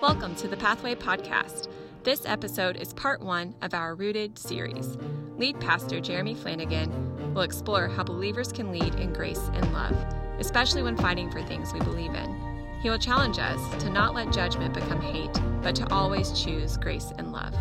[0.00, 1.66] Welcome to the Pathway Podcast.
[2.04, 4.96] This episode is part one of our Rooted series.
[5.36, 9.96] Lead pastor Jeremy Flanagan will explore how believers can lead in grace and love,
[10.38, 12.32] especially when fighting for things we believe in.
[12.80, 17.12] He will challenge us to not let judgment become hate, but to always choose grace
[17.18, 17.52] and love.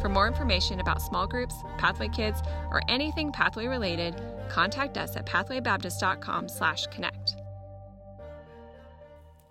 [0.00, 2.40] For more information about small groups, Pathway Kids,
[2.70, 4.18] or anything Pathway related,
[4.48, 7.41] contact us at pathwaybaptist.com/connect.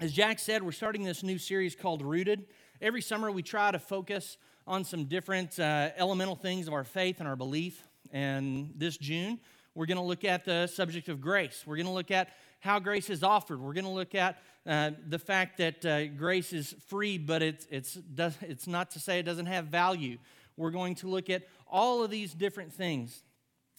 [0.01, 2.47] As Jack said, we're starting this new series called Rooted.
[2.81, 7.19] Every summer, we try to focus on some different uh, elemental things of our faith
[7.19, 7.87] and our belief.
[8.11, 9.39] And this June,
[9.75, 11.65] we're going to look at the subject of grace.
[11.67, 12.29] We're going to look at
[12.61, 13.61] how grace is offered.
[13.61, 17.67] We're going to look at uh, the fact that uh, grace is free, but it's,
[17.69, 20.17] it's, does, it's not to say it doesn't have value.
[20.57, 23.21] We're going to look at all of these different things.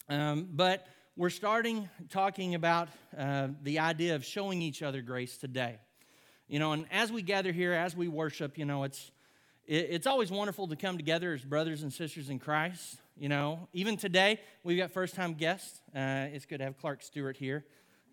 [0.07, 0.87] Um, but
[1.17, 2.87] we're starting talking about
[3.17, 5.79] uh, the idea of showing each other grace today.
[6.47, 9.11] You know, and as we gather here, as we worship, you know, it's
[9.65, 12.97] it's always wonderful to come together as brothers and sisters in Christ.
[13.17, 15.79] You know, even today we've got first time guests.
[15.95, 17.63] Uh, it's good to have Clark Stewart here,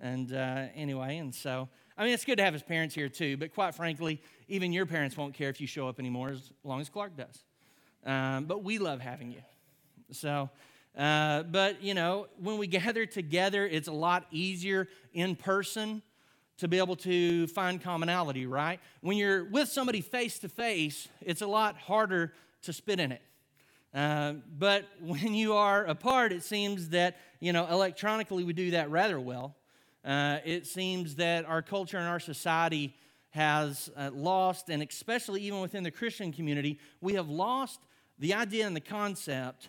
[0.01, 1.69] and uh, anyway, and so
[1.99, 3.37] I mean it's good to have his parents here too.
[3.37, 6.81] But quite frankly, even your parents won't care if you show up anymore as long
[6.81, 7.45] as Clark does.
[8.07, 9.43] Um, but we love having you.
[10.13, 10.51] So.
[10.99, 16.03] Uh, but you know, when we gather together, it's a lot easier in person
[16.61, 18.81] to be able to find commonality, right?
[19.01, 23.23] When you're with somebody face to face, it's a lot harder to spit in it.
[23.95, 28.91] Uh, but when you are apart, it seems that, you know, electronically we do that
[28.91, 29.57] rather well.
[30.05, 32.95] Uh, it seems that our culture and our society
[33.31, 37.81] has uh, lost, and especially even within the Christian community, we have lost
[38.19, 39.69] the idea and the concept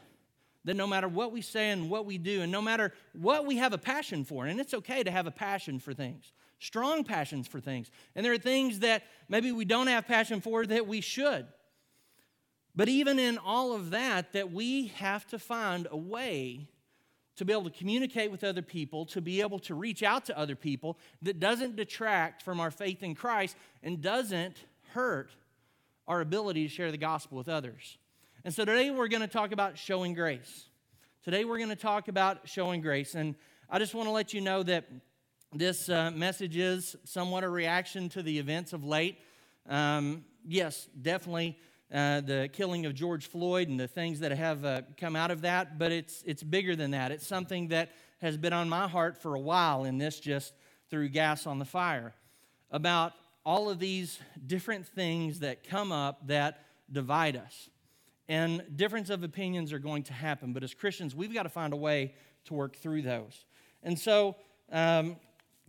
[0.65, 3.57] that no matter what we say and what we do, and no matter what we
[3.57, 6.31] have a passion for, and it's okay to have a passion for things,
[6.61, 7.91] strong passions for things.
[8.15, 11.47] And there are things that maybe we don't have passion for that we should.
[12.75, 16.69] But even in all of that, that we have to find a way
[17.35, 20.37] to be able to communicate with other people, to be able to reach out to
[20.37, 24.57] other people that doesn't detract from our faith in Christ and doesn't
[24.93, 25.31] hurt
[26.07, 27.97] our ability to share the gospel with others.
[28.45, 30.65] And so today we're going to talk about showing grace.
[31.23, 33.15] Today we're going to talk about showing grace.
[33.15, 33.35] And
[33.69, 34.85] I just want to let you know that
[35.53, 39.17] this uh, message is somewhat a reaction to the events of late.
[39.67, 41.57] Um, yes, definitely
[41.93, 45.41] uh, the killing of George Floyd and the things that have uh, come out of
[45.41, 47.11] that, but it's, it's bigger than that.
[47.11, 47.91] It's something that
[48.21, 50.53] has been on my heart for a while, and this just
[50.89, 52.13] threw gas on the fire
[52.71, 53.11] about
[53.45, 57.69] all of these different things that come up that divide us.
[58.29, 61.73] And difference of opinions are going to happen, but as Christians, we've got to find
[61.73, 62.13] a way
[62.45, 63.43] to work through those.
[63.83, 64.37] And so,
[64.71, 65.17] um,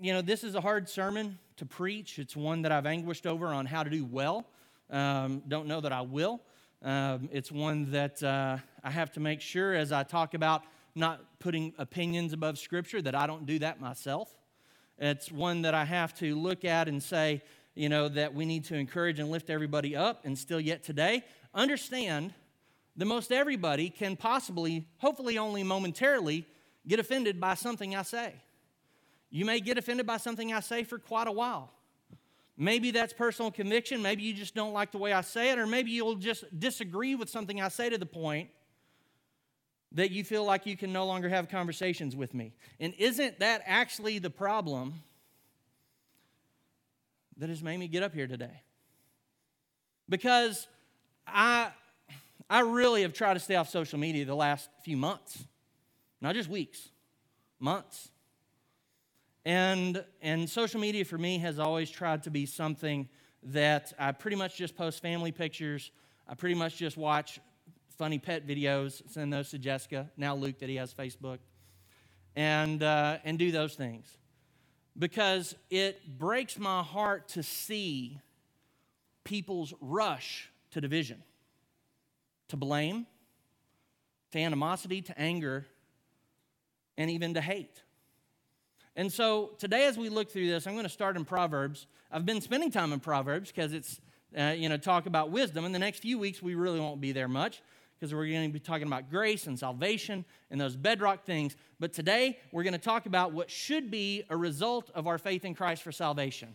[0.03, 2.19] you know, this is a hard sermon to preach.
[2.19, 4.45] It's one that I've anguished over on how to do well.
[4.91, 6.41] Um, don't know that I will.
[6.83, 10.65] Um, it's one that uh, I have to make sure as I talk about
[10.97, 14.35] not putting opinions above Scripture that I don't do that myself.
[14.99, 17.41] It's one that I have to look at and say,
[17.77, 20.25] you know, that we need to encourage and lift everybody up.
[20.25, 21.23] And still, yet today,
[21.55, 22.35] understand
[22.97, 26.45] that most everybody can possibly, hopefully only momentarily,
[26.89, 28.35] get offended by something I say.
[29.33, 31.73] You may get offended by something I say for quite a while.
[32.59, 34.03] Maybe that's personal conviction.
[34.03, 37.15] Maybe you just don't like the way I say it, or maybe you'll just disagree
[37.15, 38.51] with something I say to the point
[39.93, 42.53] that you feel like you can no longer have conversations with me.
[42.79, 45.03] And isn't that actually the problem
[47.39, 48.63] that has made me get up here today?
[50.11, 50.69] Because
[51.27, 51.71] I,
[52.51, 55.43] I really have tried to stay off social media the last few months,
[56.21, 56.91] not just weeks,
[57.59, 58.11] months.
[59.45, 63.09] And, and social media for me has always tried to be something
[63.45, 65.91] that I pretty much just post family pictures.
[66.29, 67.41] I pretty much just watch
[67.99, 71.39] funny pet videos, send those to Jessica, now Luke that he has Facebook,
[72.37, 74.17] and, uh, and do those things.
[74.97, 78.21] Because it breaks my heart to see
[79.25, 81.23] people's rush to division,
[82.49, 83.07] to blame,
[84.33, 85.67] to animosity, to anger,
[86.97, 87.83] and even to hate.
[88.95, 91.87] And so today, as we look through this, I'm going to start in Proverbs.
[92.11, 94.01] I've been spending time in Proverbs because it's,
[94.37, 95.65] uh, you know, talk about wisdom.
[95.65, 97.63] In the next few weeks, we really won't be there much
[98.03, 101.57] because we're going to be talking about grace and salvation and those bedrock things.
[101.79, 105.45] But today, we're going to talk about what should be a result of our faith
[105.45, 106.49] in Christ for salvation.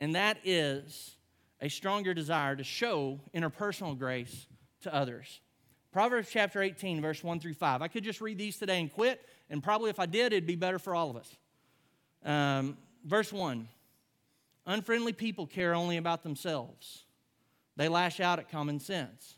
[0.00, 1.16] And that is
[1.60, 4.48] a stronger desire to show interpersonal grace
[4.80, 5.41] to others.
[5.92, 7.82] Proverbs chapter 18, verse 1 through 5.
[7.82, 10.56] I could just read these today and quit, and probably if I did, it'd be
[10.56, 11.36] better for all of us.
[12.24, 13.68] Um, verse 1
[14.64, 17.04] Unfriendly people care only about themselves,
[17.76, 19.36] They lash out at common sense.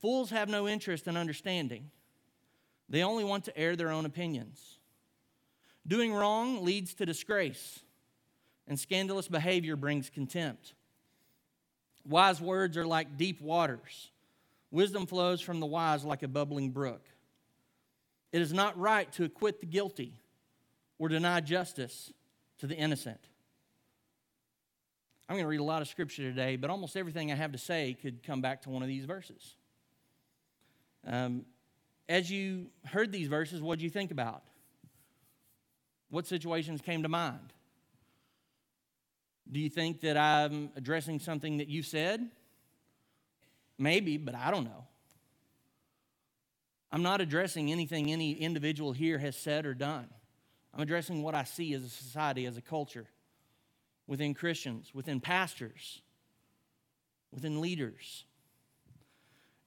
[0.00, 1.90] Fools have no interest in understanding,
[2.88, 4.78] they only want to air their own opinions.
[5.86, 7.80] Doing wrong leads to disgrace,
[8.66, 10.74] and scandalous behavior brings contempt.
[12.06, 14.11] Wise words are like deep waters.
[14.72, 17.04] Wisdom flows from the wise like a bubbling brook.
[18.32, 20.14] It is not right to acquit the guilty
[20.98, 22.10] or deny justice
[22.58, 23.20] to the innocent.
[25.28, 27.58] I'm going to read a lot of scripture today, but almost everything I have to
[27.58, 29.56] say could come back to one of these verses.
[31.06, 31.44] Um,
[32.08, 34.42] as you heard these verses, what did you think about?
[36.08, 37.52] What situations came to mind?
[39.50, 42.26] Do you think that I'm addressing something that you said?
[43.82, 44.84] Maybe, but I don't know.
[46.92, 50.06] I'm not addressing anything any individual here has said or done.
[50.72, 53.08] I'm addressing what I see as a society, as a culture,
[54.06, 56.00] within Christians, within pastors,
[57.32, 58.24] within leaders.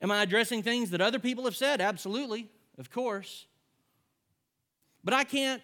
[0.01, 1.81] Am I addressing things that other people have said?
[1.81, 3.47] Absolutely, of course.
[5.03, 5.61] But I can't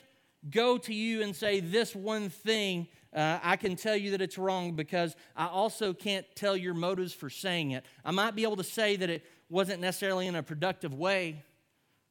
[0.50, 4.38] go to you and say this one thing uh, I can tell you that it's
[4.38, 7.86] wrong because I also can't tell your motives for saying it.
[8.06, 11.44] I might be able to say that it wasn't necessarily in a productive way,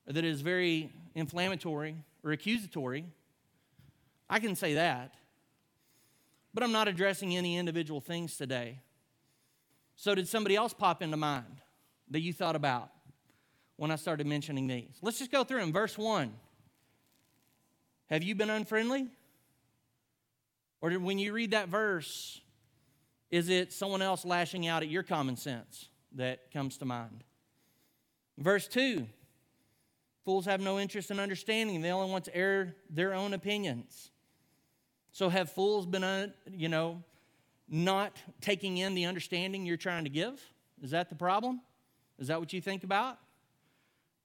[0.07, 3.07] or that it is very inflammatory or accusatory.
[4.29, 5.15] I can say that.
[6.53, 8.81] But I'm not addressing any individual things today.
[9.97, 11.61] So, did somebody else pop into mind
[12.11, 12.91] that you thought about
[13.77, 14.99] when I started mentioning these?
[15.01, 15.73] Let's just go through them.
[15.73, 16.33] Verse 1
[18.11, 19.09] Have you been unfriendly?
[20.81, 22.41] Or when you read that verse,
[23.31, 27.25] is it someone else lashing out at your common sense that comes to mind?
[28.39, 29.07] Verse 2
[30.25, 34.11] Fools have no interest in understanding, they only want to air their own opinions.
[35.13, 37.03] So, have fools been, uh, you know,
[37.69, 40.41] not taking in the understanding you're trying to give?
[40.83, 41.61] Is that the problem?
[42.19, 43.19] Is that what you think about?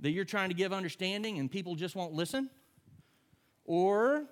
[0.02, 2.50] That you're trying to give understanding and people just won't listen?
[3.64, 4.26] Or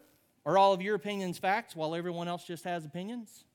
[0.45, 3.45] are all of your opinions facts while everyone else just has opinions?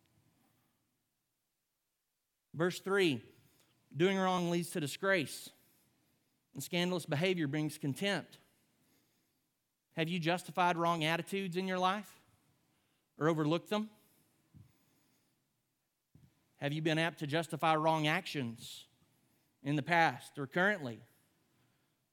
[2.55, 3.23] Verse 3
[3.97, 5.51] Doing wrong leads to disgrace,
[6.55, 8.39] and scandalous behavior brings contempt.
[9.97, 12.09] Have you justified wrong attitudes in your life
[13.19, 13.91] or overlooked them?
[16.59, 18.85] Have you been apt to justify wrong actions
[19.63, 21.01] in the past or currently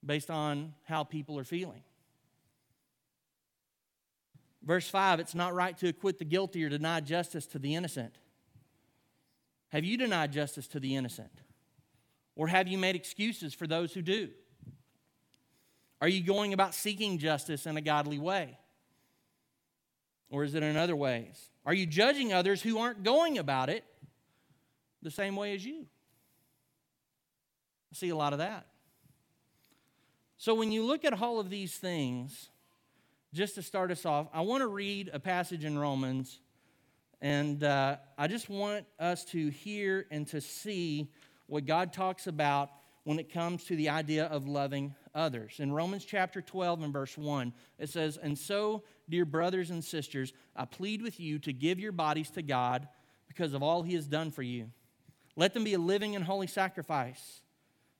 [0.04, 1.83] based on how people are feeling?
[4.65, 8.17] Verse 5 it's not right to acquit the guilty or deny justice to the innocent.
[9.69, 11.31] Have you denied justice to the innocent?
[12.35, 14.29] Or have you made excuses for those who do?
[16.01, 18.57] Are you going about seeking justice in a godly way?
[20.29, 21.50] Or is it in other ways?
[21.65, 23.83] Are you judging others who aren't going about it
[25.01, 25.85] the same way as you?
[27.91, 28.67] I see a lot of that.
[30.38, 32.50] So when you look at all of these things,
[33.36, 36.40] just to start us off, I want to read a passage in Romans,
[37.20, 41.12] and uh, I just want us to hear and to see
[41.48, 42.70] what God talks about
[43.04, 45.56] when it comes to the idea of loving others.
[45.60, 50.32] In Romans chapter 12 and verse 1, it says, And so, dear brothers and sisters,
[50.56, 52.88] I plead with you to give your bodies to God
[53.28, 54.72] because of all he has done for you.
[55.36, 57.42] Let them be a living and holy sacrifice,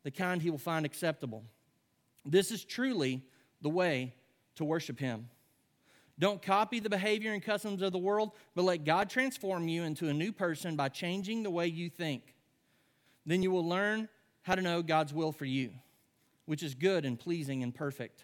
[0.04, 1.44] the kind he will find acceptable.
[2.24, 3.22] This is truly
[3.62, 4.14] the way
[4.56, 5.30] to worship Him.
[6.18, 10.08] Don't copy the behavior and customs of the world, but let God transform you into
[10.08, 12.36] a new person by changing the way you think.
[13.26, 14.08] Then you will learn
[14.44, 15.72] how to know God's will for you,
[16.46, 18.24] which is good and pleasing and perfect.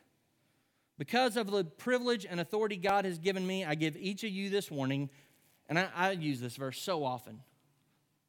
[0.98, 4.50] Because of the privilege and authority God has given me, I give each of you
[4.50, 5.10] this warning,
[5.68, 7.42] and I, I use this verse so often.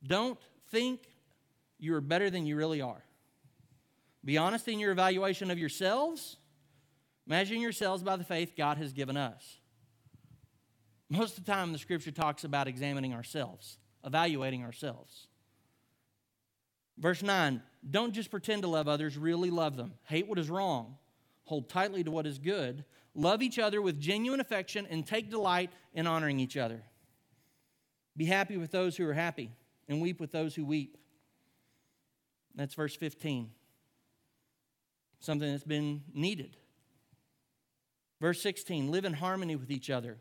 [0.04, 0.38] Don't
[0.70, 1.00] think
[1.78, 3.04] you are better than you really are.
[4.24, 6.36] Be honest in your evaluation of yourselves
[7.26, 9.58] Measuring yourselves by the faith God has given us.
[11.08, 15.28] Most of the time, the scripture talks about examining ourselves, evaluating ourselves.
[16.98, 19.92] Verse 9 Don't just pretend to love others, really love them.
[20.04, 20.96] Hate what is wrong,
[21.44, 25.70] hold tightly to what is good, love each other with genuine affection, and take delight
[25.92, 26.82] in honoring each other.
[28.16, 29.50] Be happy with those who are happy,
[29.88, 30.96] and weep with those who weep.
[32.54, 33.50] That's verse 15.
[35.20, 36.56] Something that's been needed.
[38.22, 40.16] Verse 16 live in harmony with each other.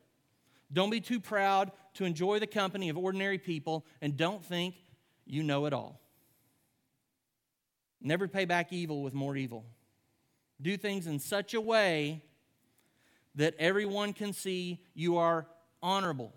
[0.74, 4.74] Don't be too proud to enjoy the company of ordinary people and don't think
[5.24, 6.02] you know it all.
[8.02, 9.68] Never pay back evil with more evil.
[10.60, 12.24] Do things in such a way
[13.36, 15.46] that everyone can see you are
[15.84, 16.34] honorable.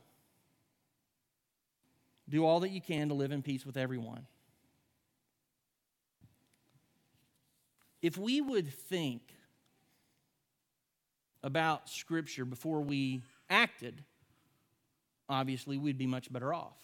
[2.29, 4.27] Do all that you can to live in peace with everyone.
[8.03, 9.23] If we would think
[11.45, 14.03] about Scripture before we acted,
[15.29, 16.79] obviously we'd be much better off.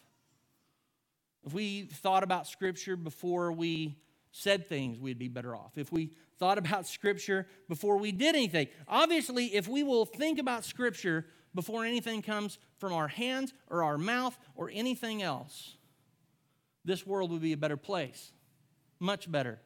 [1.44, 3.96] If we thought about Scripture before we
[4.30, 5.78] said things, we'd be better off.
[5.78, 10.64] If we thought about Scripture before we did anything, obviously, if we will think about
[10.64, 15.76] Scripture before anything comes from our hands or our mouth or anything else,
[16.84, 18.30] this world would be a better place.
[19.00, 19.58] Much better.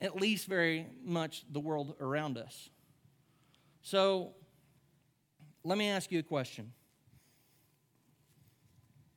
[0.00, 2.70] At least very much the world around us.
[3.86, 4.32] So,
[5.62, 6.72] let me ask you a question.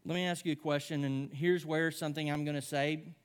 [0.03, 3.15] Let me ask you a question, and here's where something I'm going to say.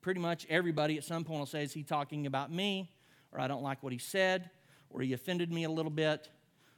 [0.00, 2.90] Pretty much everybody at some point will say, Is he talking about me?
[3.30, 4.50] Or I don't like what he said,
[4.90, 6.28] or he offended me a little bit,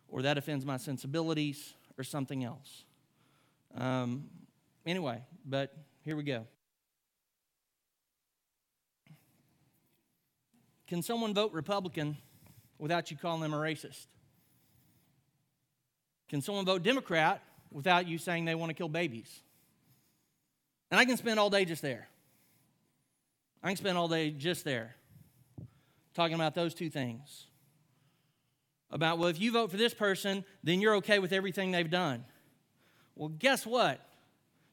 [0.08, 2.84] or that offends my sensibilities, or something else.
[3.74, 4.24] Um,
[4.84, 6.46] anyway, but here we go.
[10.86, 12.18] Can someone vote Republican
[12.82, 14.06] without you calling them a racist?
[16.28, 19.30] Can someone vote Democrat without you saying they want to kill babies?
[20.90, 22.08] And I can spend all day just there.
[23.62, 24.96] I can spend all day just there
[26.12, 27.46] talking about those two things.
[28.90, 32.24] About, well, if you vote for this person, then you're okay with everything they've done.
[33.14, 34.04] Well, guess what?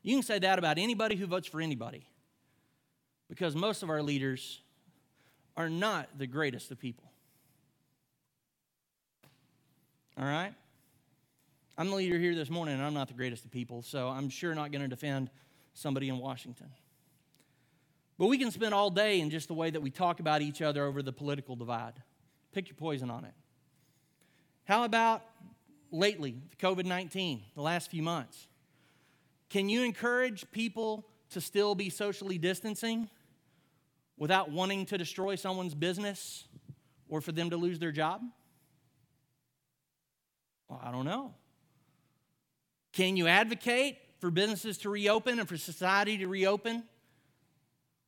[0.01, 2.07] You can say that about anybody who votes for anybody.
[3.29, 4.61] Because most of our leaders
[5.55, 7.08] are not the greatest of people.
[10.19, 10.53] All right?
[11.77, 14.27] I'm the leader here this morning, and I'm not the greatest of people, so I'm
[14.29, 15.29] sure not going to defend
[15.73, 16.67] somebody in Washington.
[18.17, 20.61] But we can spend all day in just the way that we talk about each
[20.61, 21.93] other over the political divide.
[22.51, 23.33] Pick your poison on it.
[24.65, 25.23] How about
[25.89, 28.49] lately, the COVID 19, the last few months?
[29.49, 33.09] Can you encourage people to still be socially distancing
[34.17, 36.43] without wanting to destroy someone's business
[37.07, 38.21] or for them to lose their job?
[40.69, 41.33] Well, I don't know.
[42.93, 46.83] Can you advocate for businesses to reopen and for society to reopen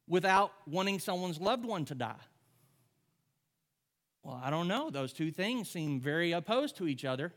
[0.08, 2.16] without wanting someone's loved one to die?
[4.24, 4.90] Well, I don't know.
[4.90, 7.34] Those two things seem very opposed to each other.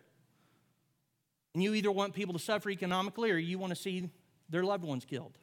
[1.54, 4.10] And you either want people to suffer economically or you want to see
[4.50, 5.38] their loved ones killed.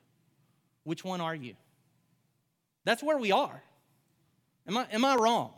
[0.83, 1.55] Which one are you?
[2.83, 3.63] That's where we are.
[4.67, 5.53] Am I, am I wrong?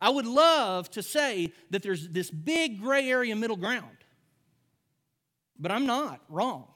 [0.00, 3.96] I would love to say that there's this big gray area middle ground,
[5.58, 6.68] but I'm not wrong.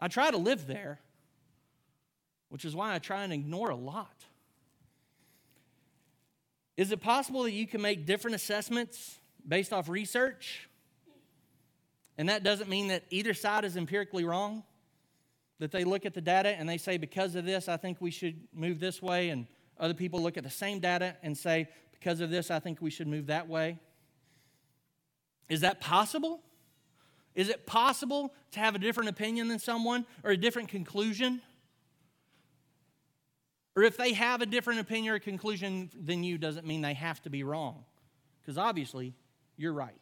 [0.00, 1.00] I try to live there,
[2.48, 4.24] which is why I try and ignore a lot.
[6.76, 10.68] Is it possible that you can make different assessments based off research?
[12.16, 14.62] And that doesn't mean that either side is empirically wrong?
[15.58, 18.12] That they look at the data and they say, because of this, I think we
[18.12, 19.30] should move this way.
[19.30, 19.48] And
[19.78, 22.90] other people look at the same data and say, because of this, I think we
[22.90, 23.78] should move that way.
[25.48, 26.40] Is that possible?
[27.34, 31.40] Is it possible to have a different opinion than someone or a different conclusion?
[33.76, 37.22] Or if they have a different opinion or conclusion than you, doesn't mean they have
[37.22, 37.84] to be wrong.
[38.40, 39.14] Because obviously,
[39.56, 40.00] you're right.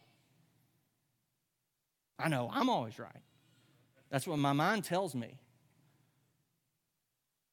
[2.19, 3.23] I know I'm always right.
[4.11, 5.39] That's what my mind tells me.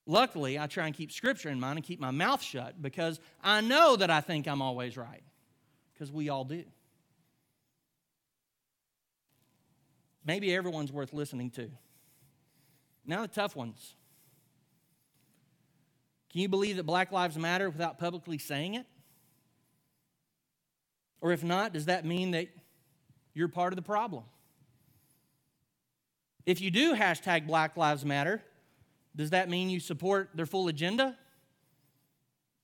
[0.05, 3.61] Luckily, I try and keep scripture in mind and keep my mouth shut because I
[3.61, 5.23] know that I think I'm always right.
[5.93, 6.63] Because we all do.
[10.25, 11.69] Maybe everyone's worth listening to.
[13.05, 13.95] Now, the tough ones.
[16.31, 18.85] Can you believe that Black Lives Matter without publicly saying it?
[21.21, 22.49] Or if not, does that mean that
[23.33, 24.23] you're part of the problem?
[26.45, 28.41] If you do hashtag Black Lives Matter,
[29.15, 31.17] does that mean you support their full agenda?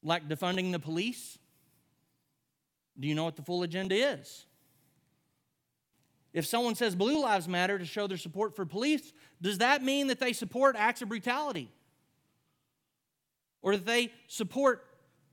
[0.04, 1.38] Like defunding the police?
[3.00, 4.46] Do you know what the full agenda is?
[6.34, 10.08] If someone says Blue Lives Matter to show their support for police, does that mean
[10.08, 11.72] that they support acts of brutality?
[13.62, 14.86] or that they support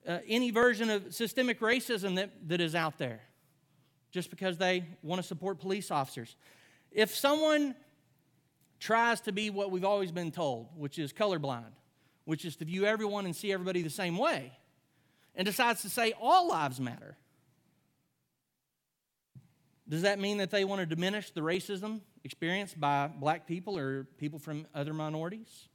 [0.06, 3.20] uh, any version of systemic racism that, that is out there
[4.10, 6.36] just because they want to support police officers.
[6.90, 7.74] If someone
[8.78, 11.72] tries to be what we've always been told, which is colorblind,
[12.24, 14.52] which is to view everyone and see everybody the same way,
[15.34, 17.16] and decides to say all lives matter,
[19.88, 24.04] does that mean that they want to diminish the racism experienced by black people or
[24.18, 25.68] people from other minorities?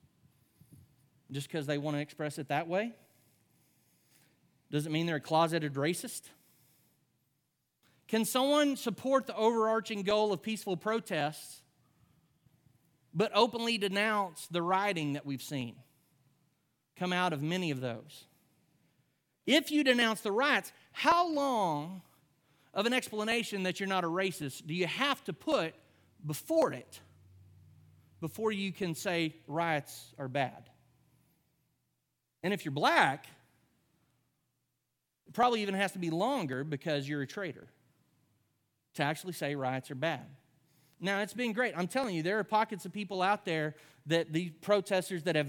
[1.32, 2.92] just because they want to express it that way?
[4.70, 6.24] Does it mean they're a closeted racist?
[8.08, 11.61] Can someone support the overarching goal of peaceful protests
[13.14, 15.76] but openly denounce the writing that we've seen?
[17.02, 18.26] come out of many of those.
[19.48, 22.04] If you denounce the riots, how long
[22.76, 25.74] of an explanation that you're not a racist do you have to put
[26.24, 27.00] before it
[28.20, 30.70] before you can say riots are bad?
[32.44, 33.26] And if you're black,
[35.26, 37.68] it probably even has to be longer because you're a traitor
[38.94, 40.28] to actually say riots are bad.
[41.04, 41.74] Now, it's been great.
[41.76, 45.48] I'm telling you, there are pockets of people out there that the protesters that have,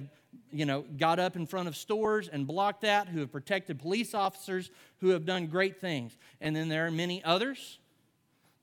[0.50, 4.14] you know, got up in front of stores and blocked that, who have protected police
[4.14, 6.16] officers, who have done great things.
[6.40, 7.78] And then there are many others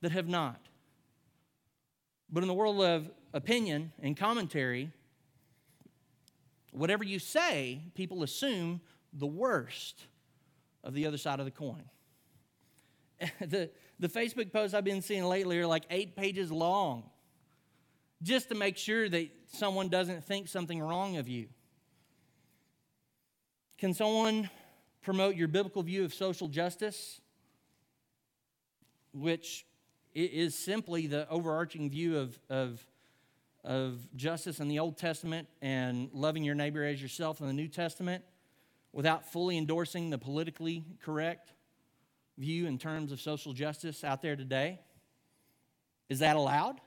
[0.01, 0.59] that have not.
[2.31, 4.91] But in the world of opinion and commentary,
[6.71, 8.81] whatever you say, people assume
[9.13, 10.07] the worst
[10.83, 11.83] of the other side of the coin.
[13.39, 13.69] the,
[13.99, 17.03] the Facebook posts I've been seeing lately are like eight pages long
[18.23, 21.47] just to make sure that someone doesn't think something wrong of you.
[23.77, 24.49] Can someone
[25.01, 27.21] promote your biblical view of social justice,
[29.13, 29.65] which
[30.13, 32.85] is simply the overarching view of, of,
[33.63, 37.67] of justice in the Old Testament and loving your neighbor as yourself in the New
[37.67, 38.23] Testament,
[38.91, 41.53] without fully endorsing the politically correct
[42.39, 44.79] view in terms of social justice out there today?
[46.07, 46.81] Is that allowed?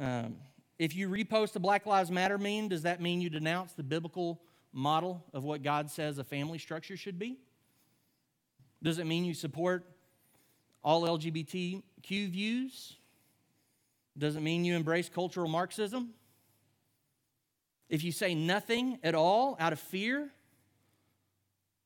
[0.00, 0.36] Um,
[0.78, 4.40] if you repost a Black Lives Matter meme, does that mean you denounce the biblical
[4.72, 7.38] model of what God says a family structure should be?
[8.82, 9.84] Does it mean you support
[10.84, 12.96] all LGBTQ views?
[14.16, 16.10] Does it mean you embrace cultural Marxism?
[17.88, 20.30] If you say nothing at all out of fear,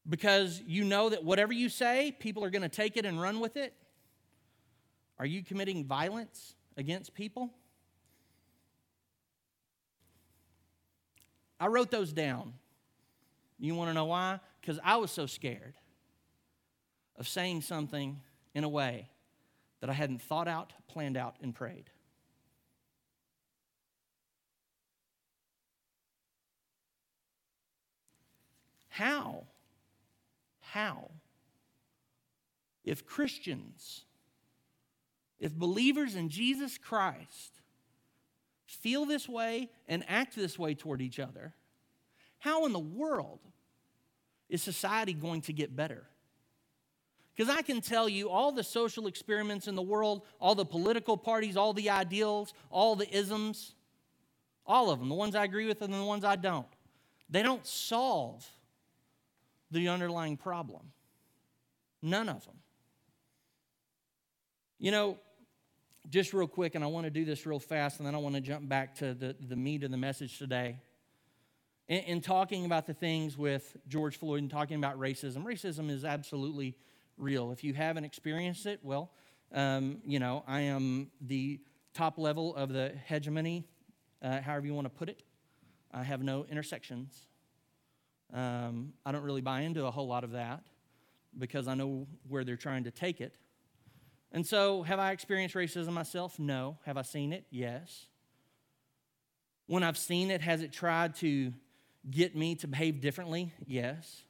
[0.09, 3.41] because you know that whatever you say, people are going to take it and run
[3.41, 3.75] with it?
[5.19, 7.51] Are you committing violence against people?
[11.61, 12.55] I wrote those down.
[13.59, 14.41] You want to know why?
[14.61, 15.75] Because I was so scared
[17.17, 18.19] of saying something
[18.55, 19.09] in a way
[19.81, 21.91] that I hadn't thought out, planned out, and prayed.
[28.89, 29.45] How
[30.73, 31.11] how?
[32.83, 34.07] If Christians,
[35.39, 37.61] if believers in Jesus Christ
[38.65, 41.53] feel this way and act this way toward each other,
[42.39, 43.41] how in the world
[44.49, 46.07] is society going to get better?
[47.37, 51.19] Because I can tell you all the social experiments in the world, all the political
[51.19, 53.75] parties, all the ideals, all the isms,
[54.67, 56.67] all of them, the ones I agree with and the ones I don't,
[57.29, 58.49] they don't solve
[59.73, 60.93] the underlying problem.
[62.03, 62.57] None of them.
[64.79, 65.19] You know,
[66.11, 68.35] just real quick, and I want to do this real fast, and then I want
[68.35, 70.79] to jump back to the, the meat of the message today.
[71.89, 76.05] In, in talking about the things with George Floyd and talking about racism, racism is
[76.05, 76.77] absolutely
[77.17, 77.53] real.
[77.53, 79.11] If you haven't experienced it, well,
[79.53, 81.61] um, you know, I am the
[81.95, 83.65] top level of the hegemony,
[84.23, 85.23] uh, however you want to put it.
[85.93, 87.29] I have no intersections.
[88.33, 90.63] Um, I don't really buy into a whole lot of that
[91.39, 93.37] because I know where they're trying to take it.
[94.33, 96.39] And so, have I experienced racism myself?
[96.39, 96.79] No.
[96.87, 97.45] Have I seen it?
[97.51, 98.07] Yes.
[99.67, 101.53] When I've seen it, has it tried to
[102.11, 103.53] get me to behave differently?
[103.67, 104.23] Yes.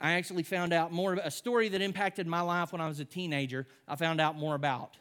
[0.00, 3.04] I actually found out more a story that impacted my life when I was a
[3.04, 3.66] teenager.
[3.88, 4.96] I found out more about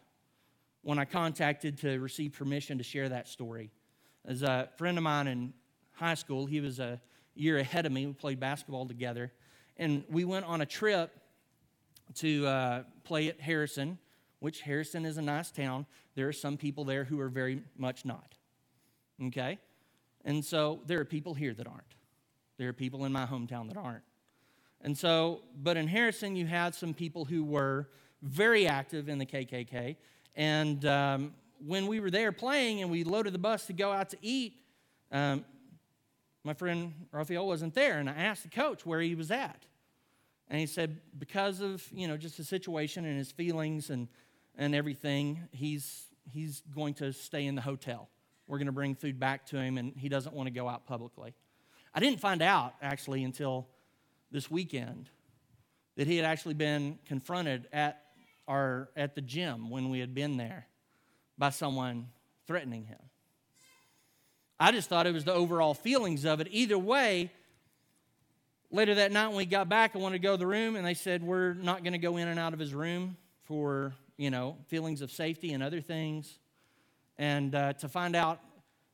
[0.82, 3.72] when I contacted to receive permission to share that story.
[4.26, 5.54] As a friend of mine in
[5.93, 7.00] high school, he was a
[7.39, 8.06] year ahead of me.
[8.06, 9.32] We played basketball together.
[9.78, 11.12] And we went on a trip
[12.15, 13.97] to uh, play at Harrison,
[14.39, 15.86] which Harrison is a nice town.
[16.15, 18.36] There are some people there who are very much not.
[19.28, 19.60] Okay?
[20.26, 21.95] And so there are people here that aren't.
[22.58, 24.04] There are people in my hometown that aren't.
[24.82, 27.89] And so, but in Harrison, you had some people who were
[28.21, 29.95] very active in the KKK.
[30.36, 31.34] And um,
[31.65, 34.54] when we were there playing and we loaded the bus to go out to eat,
[35.12, 35.45] um,
[36.48, 39.66] my friend Raphael wasn't there, and I asked the coach where he was at.
[40.48, 44.08] And he said, because of, you know, just the situation and his feelings and,
[44.58, 48.08] and everything, he's, he's going to stay in the hotel.
[48.48, 50.86] We're going to bring food back to him, and he doesn't want to go out
[50.86, 51.36] publicly.
[51.94, 53.68] I didn't find out, actually, until
[54.32, 55.10] this weekend
[55.98, 58.04] that he had actually been confronted at,
[58.48, 60.66] our, at the gym when we had been there
[61.38, 62.08] by someone
[62.46, 63.00] threatening him.
[64.60, 66.48] I just thought it was the overall feelings of it.
[66.52, 67.32] Either way,
[68.72, 70.86] later that night when we got back, I wanted to go to the room, and
[70.86, 74.32] they said, We're not going to go in and out of his room for, you
[74.32, 76.39] know, feelings of safety and other things.
[77.17, 78.39] And uh, to find out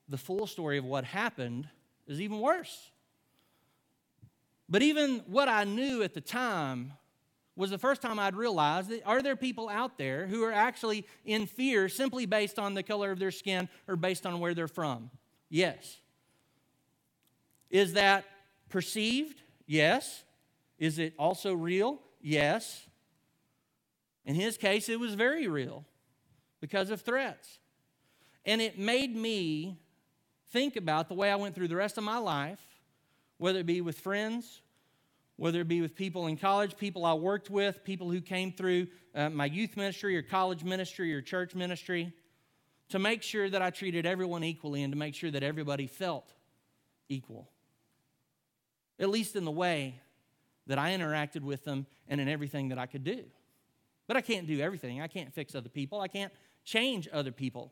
[0.09, 1.67] the full story of what happened
[2.07, 2.91] is even worse.
[4.69, 6.93] But even what I knew at the time
[7.55, 11.05] was the first time I'd realized that are there people out there who are actually
[11.23, 14.67] in fear simply based on the color of their skin or based on where they're
[14.67, 15.11] from?
[15.53, 15.97] Yes.
[17.69, 18.25] Is that
[18.69, 19.39] perceived?
[19.67, 20.23] Yes.
[20.79, 21.99] Is it also real?
[22.19, 22.87] Yes.
[24.25, 25.85] In his case, it was very real
[26.59, 27.59] because of threats.
[28.47, 29.77] And it made me
[30.51, 32.59] think about the way I went through the rest of my life,
[33.37, 34.63] whether it be with friends,
[35.35, 38.87] whether it be with people in college, people I worked with, people who came through
[39.13, 42.11] uh, my youth ministry or college ministry or church ministry,
[42.89, 46.31] to make sure that I treated everyone equally and to make sure that everybody felt
[47.09, 47.49] equal.
[48.99, 49.99] At least in the way
[50.67, 53.23] that I interacted with them and in everything that I could do.
[54.07, 55.01] But I can't do everything.
[55.01, 55.99] I can't fix other people.
[55.99, 56.31] I can't
[56.63, 57.71] change other people.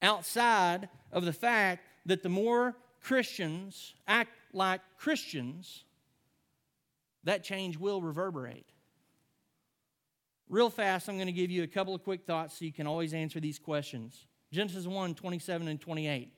[0.00, 5.84] Outside of the fact that the more Christians act like Christians,
[7.24, 8.71] that change will reverberate.
[10.52, 12.86] Real fast, I'm going to give you a couple of quick thoughts so you can
[12.86, 14.26] always answer these questions.
[14.52, 16.30] Genesis 1 27 and 28.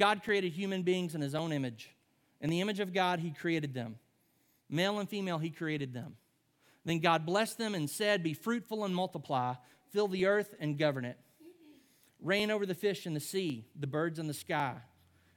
[0.00, 1.94] God created human beings in his own image.
[2.40, 4.00] In the image of God, he created them.
[4.68, 6.16] Male and female, he created them.
[6.84, 9.54] Then God blessed them and said, Be fruitful and multiply,
[9.92, 11.16] fill the earth and govern it.
[12.20, 14.74] Reign over the fish in the sea, the birds in the sky,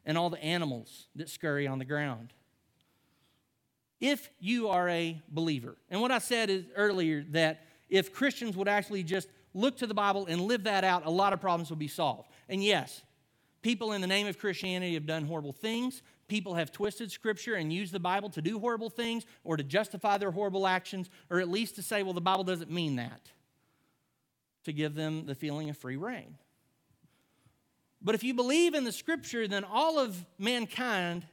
[0.03, 2.33] and all the animals that scurry on the ground
[3.99, 5.75] if you are a believer.
[5.89, 9.93] And what I said is earlier that if Christians would actually just look to the
[9.93, 12.29] Bible and live that out, a lot of problems would be solved.
[12.47, 13.01] And yes,
[13.61, 16.01] people in the name of Christianity have done horrible things.
[16.27, 20.17] People have twisted scripture and used the Bible to do horrible things or to justify
[20.17, 23.31] their horrible actions, or at least to say, well, the Bible doesn't mean that,
[24.65, 26.37] to give them the feeling of free reign.
[28.01, 31.25] But if you believe in the scripture, then all of mankind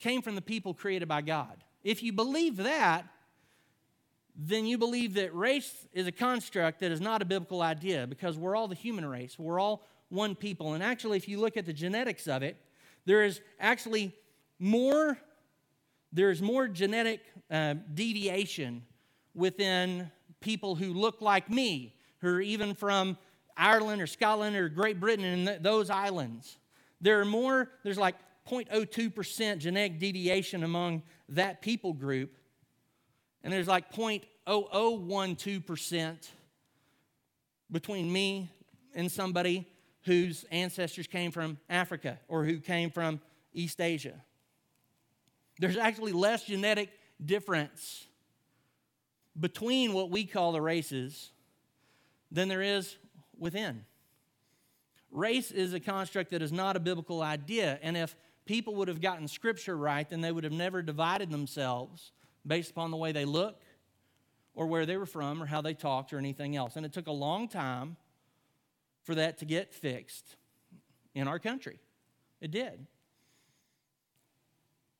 [0.00, 1.62] came from the people created by God.
[1.82, 3.06] If you believe that,
[4.36, 8.36] then you believe that race is a construct that is not a biblical idea because
[8.36, 9.38] we're all the human race.
[9.38, 10.74] We're all one people.
[10.74, 12.56] And actually, if you look at the genetics of it,
[13.04, 14.12] there is actually
[14.58, 15.18] more,
[16.12, 17.20] there's more genetic
[17.50, 18.82] uh, deviation
[19.34, 23.16] within people who look like me, who are even from
[23.56, 26.58] Ireland or Scotland or Great Britain and th- those islands.
[27.00, 28.16] There are more, there's like
[28.48, 32.36] 0.02% genetic deviation among that people group.
[33.44, 36.28] And there's like 0.0012%
[37.70, 38.50] between me
[38.94, 39.68] and somebody
[40.04, 43.20] whose ancestors came from Africa or who came from
[43.52, 44.14] East Asia.
[45.58, 46.88] There's actually less genetic
[47.24, 48.06] difference
[49.38, 51.30] between what we call the races
[52.30, 52.96] than there is
[53.38, 53.84] within.
[55.10, 57.78] Race is a construct that is not a biblical idea.
[57.82, 62.12] And if people would have gotten scripture right, then they would have never divided themselves
[62.46, 63.60] based upon the way they look
[64.54, 66.76] or where they were from or how they talked or anything else.
[66.76, 67.96] And it took a long time
[69.02, 70.36] for that to get fixed
[71.14, 71.80] in our country.
[72.40, 72.86] It did.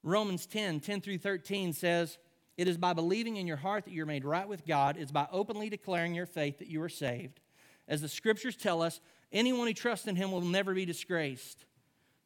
[0.03, 2.19] Romans 10 10 through 13 says,
[2.57, 5.27] It is by believing in your heart that you're made right with God, it's by
[5.33, 7.41] openly declaring your faith that you are saved.
[7.89, 9.01] As the scriptures tell us,
[9.33, 11.65] anyone who trusts in him will never be disgraced.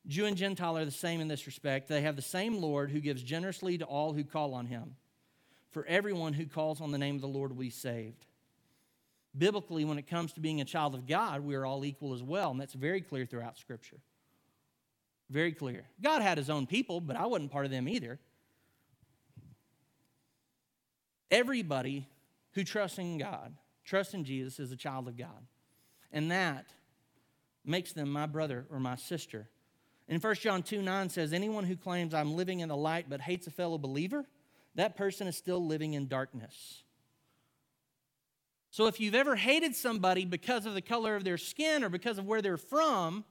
[0.06, 1.88] Jew and Gentile are the same in this respect.
[1.88, 4.96] They have the same Lord who gives generously to all who call on him.
[5.70, 8.26] For everyone who calls on the name of the Lord will be saved.
[9.36, 12.22] Biblically, when it comes to being a child of God, we are all equal as
[12.22, 13.98] well, and that's very clear throughout Scripture.
[15.30, 15.84] Very clear.
[16.02, 18.18] God had his own people, but I wasn't part of them either.
[21.30, 22.08] Everybody
[22.52, 23.54] who trusts in God,
[23.84, 25.46] trusts in Jesus, is a child of God.
[26.10, 26.66] And that
[27.66, 29.48] makes them my brother or my sister
[30.08, 33.20] and 1 John 2 9 says, Anyone who claims I'm living in the light but
[33.20, 34.24] hates a fellow believer,
[34.78, 36.84] that person is still living in darkness.
[38.70, 42.16] So if you've ever hated somebody because of the color of their skin or because
[42.16, 43.24] of where they're from,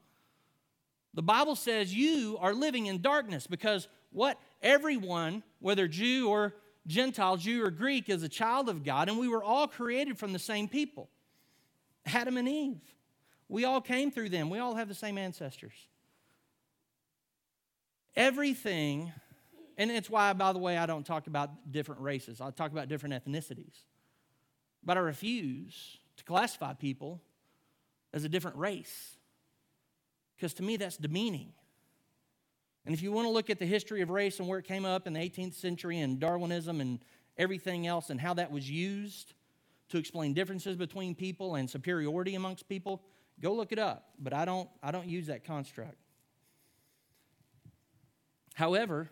[1.13, 6.53] the Bible says you are living in darkness because what everyone, whether Jew or
[6.85, 10.33] Gentile, Jew or Greek, is a child of God, and we were all created from
[10.33, 11.09] the same people
[12.05, 12.81] Adam and Eve.
[13.47, 15.87] We all came through them, we all have the same ancestors.
[18.17, 19.13] Everything,
[19.77, 22.41] and it's why, by the way, I don't talk about different races.
[22.41, 23.83] I talk about different ethnicities.
[24.83, 27.21] But I refuse to classify people
[28.13, 29.17] as a different race
[30.35, 31.53] because to me that's demeaning.
[32.85, 34.85] And if you want to look at the history of race and where it came
[34.85, 36.99] up in the 18th century and Darwinism and
[37.37, 39.33] everything else and how that was used
[39.89, 43.03] to explain differences between people and superiority amongst people,
[43.41, 44.09] go look it up.
[44.19, 45.97] But I don't, I don't use that construct.
[48.53, 49.09] However,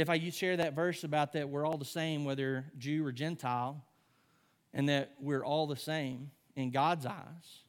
[0.00, 3.84] if I share that verse about that we're all the same, whether Jew or Gentile,
[4.72, 7.64] and that we're all the same in God's eyes,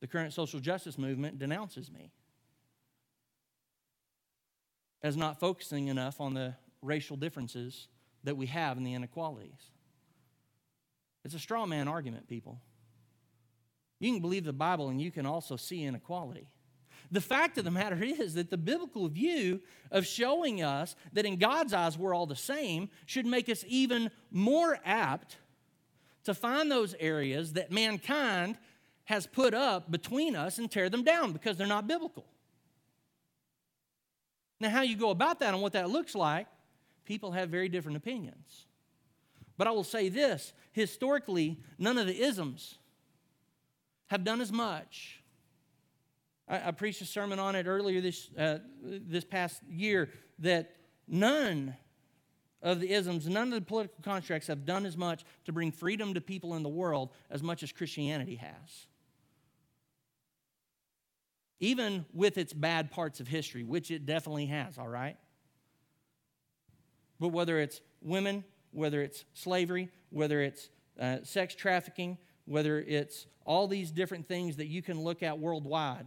[0.00, 2.12] the current social justice movement denounces me
[5.02, 7.88] as not focusing enough on the racial differences
[8.24, 9.70] that we have and the inequalities.
[11.24, 12.60] It's a straw man argument, people.
[14.00, 16.48] You can believe the Bible and you can also see inequality.
[17.10, 21.36] The fact of the matter is that the biblical view of showing us that in
[21.36, 25.38] God's eyes we're all the same should make us even more apt
[26.24, 28.58] to find those areas that mankind
[29.04, 32.26] has put up between us and tear them down because they're not biblical.
[34.60, 36.46] Now, how you go about that and what that looks like,
[37.06, 38.66] people have very different opinions.
[39.56, 42.76] But I will say this historically, none of the isms
[44.08, 45.17] have done as much.
[46.48, 50.74] I, I preached a sermon on it earlier this, uh, this past year that
[51.06, 51.76] none
[52.62, 56.14] of the isms, none of the political constructs have done as much to bring freedom
[56.14, 58.86] to people in the world as much as Christianity has.
[61.60, 65.16] Even with its bad parts of history, which it definitely has, all right?
[67.20, 70.68] But whether it's women, whether it's slavery, whether it's
[71.00, 76.06] uh, sex trafficking, whether it's all these different things that you can look at worldwide,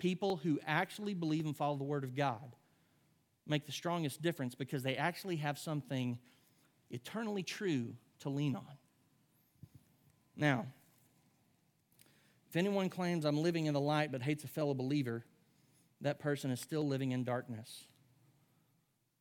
[0.00, 2.56] people who actually believe and follow the Word of God
[3.46, 6.18] make the strongest difference because they actually have something
[6.90, 8.78] eternally true to lean on.
[10.36, 10.66] Now,
[12.48, 15.24] if anyone claims I'm living in the light but hates a fellow believer,
[16.00, 17.84] that person is still living in darkness.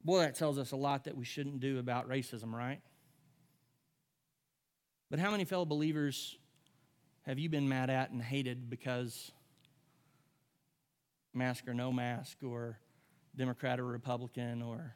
[0.04, 2.80] Boy, that tells us a lot that we shouldn't do about racism, right?
[5.10, 6.38] But how many fellow believers
[7.24, 9.32] have you been mad at and hated because
[11.34, 12.80] mask or no mask, or
[13.36, 14.96] Democrat or Republican, or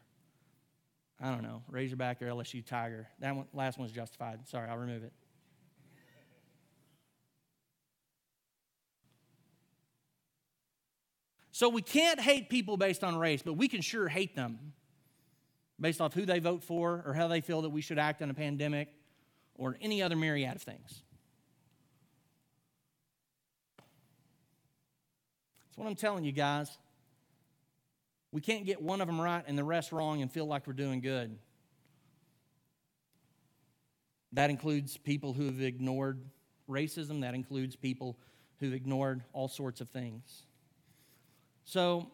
[1.22, 3.08] I don't know, Razorback or LSU Tiger.
[3.20, 4.48] That one, last one's justified.
[4.48, 5.14] Sorry, I'll remove it.
[11.54, 14.74] So we can't hate people based on race, but we can sure hate them
[15.80, 18.32] based off who they vote for or how they feel that we should act in
[18.32, 18.90] a pandemic
[19.54, 21.04] or any other myriad of things.
[25.74, 26.78] That's what I'm telling you guys.
[28.32, 30.74] We can't get one of them right and the rest wrong and feel like we're
[30.74, 31.36] doing good.
[34.34, 36.22] That includes people who have ignored
[36.70, 38.20] racism, that includes people
[38.60, 40.44] who've ignored all sorts of things.
[41.66, 42.12] So,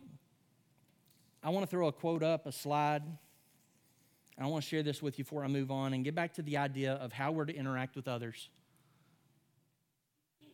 [1.43, 3.03] I want to throw a quote up, a slide.
[4.39, 6.41] I want to share this with you before I move on and get back to
[6.41, 8.47] the idea of how we're to interact with others.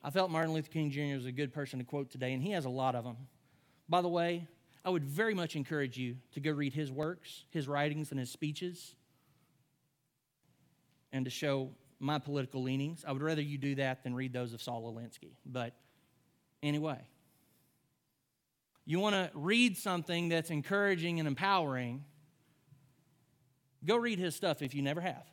[0.05, 1.15] I felt Martin Luther King Jr.
[1.15, 3.17] was a good person to quote today, and he has a lot of them.
[3.89, 4.47] By the way,
[4.85, 8.29] I would very much encourage you to go read his works, his writings, and his
[8.29, 8.93] speeches,
[11.11, 13.03] and to show my political leanings.
[13.07, 15.31] I would rather you do that than read those of Saul Alinsky.
[15.43, 15.73] But
[16.61, 17.01] anyway,
[18.85, 22.03] you want to read something that's encouraging and empowering,
[23.83, 25.25] go read his stuff if you never have.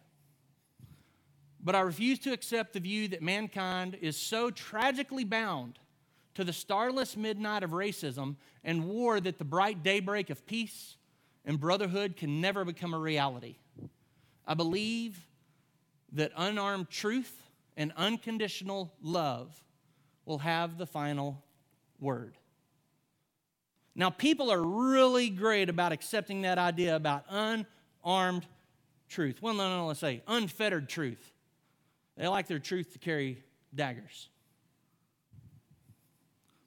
[1.63, 5.79] But I refuse to accept the view that mankind is so tragically bound
[6.35, 10.97] to the starless midnight of racism and war that the bright daybreak of peace
[11.45, 13.57] and brotherhood can never become a reality.
[14.47, 15.29] I believe
[16.13, 17.43] that unarmed truth
[17.77, 19.63] and unconditional love
[20.25, 21.43] will have the final
[22.01, 22.37] word.
[23.95, 28.47] Now, people are really great about accepting that idea about unarmed
[29.09, 29.43] truth.
[29.43, 31.33] Well, no, no, let's say unfettered truth.
[32.17, 33.43] They like their truth to carry
[33.75, 34.29] daggers.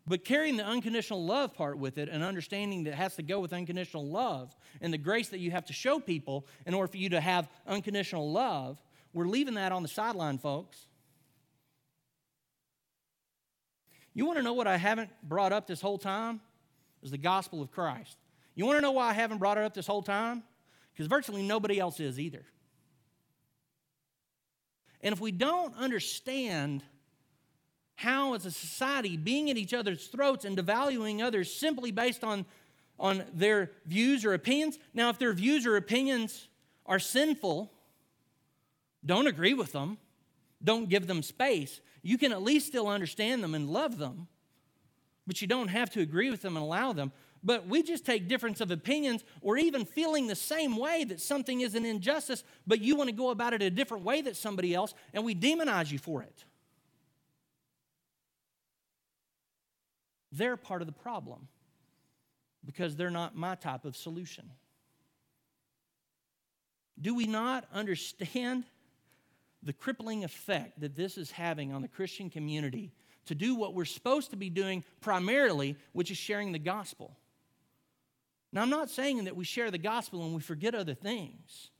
[0.07, 3.53] But carrying the unconditional love part with it and understanding that has to go with
[3.53, 7.09] unconditional love and the grace that you have to show people in order for you
[7.09, 8.81] to have unconditional love,
[9.13, 10.87] we're leaving that on the sideline, folks.
[14.13, 16.39] You want to know what I haven't brought up this whole time?
[17.01, 18.17] Is the gospel of Christ.
[18.55, 20.43] You want to know why I haven't brought it up this whole time?
[20.93, 22.45] Because virtually nobody else is either.
[25.05, 26.83] And if we don't understand
[27.95, 32.43] how, as a society, being at each other's throats and devaluing others simply based on,
[32.99, 36.47] on their views or opinions, now, if their views or opinions
[36.87, 37.71] are sinful,
[39.05, 39.99] don't agree with them,
[40.63, 41.81] don't give them space.
[42.01, 44.27] You can at least still understand them and love them,
[45.27, 47.11] but you don't have to agree with them and allow them
[47.45, 51.61] but we just take difference of opinions or even feeling the same way that something
[51.61, 54.73] is an injustice, but you want to go about it a different way than somebody
[54.73, 56.43] else, and we demonize you for it.
[60.31, 61.47] They're part of the problem.
[62.65, 64.49] because they're not my type of solution.
[66.99, 68.63] Do we not understand
[69.61, 72.91] the crippling effect that this is having on the Christian community
[73.25, 77.15] to do what we're supposed to be doing primarily, which is sharing the gospel?
[78.55, 81.71] Now, I'm not saying that we share the gospel and we forget other things.